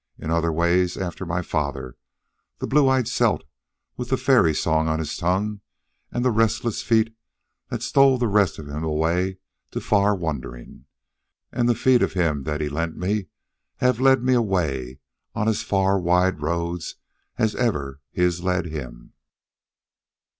[0.17, 1.95] In other ways after my father,
[2.57, 3.43] the blue eyed Celt
[3.97, 5.61] with the fairy song on his tongue
[6.11, 7.15] and the restless feet
[7.69, 9.37] that stole the rest of him away
[9.69, 10.85] to far wandering.
[11.51, 13.27] And the feet of him that he lent me
[13.77, 14.97] have led me away
[15.35, 16.95] on as wide far roads
[17.37, 19.13] as ever his led him."